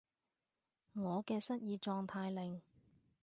[0.93, 2.59] 我嘅失業狀態令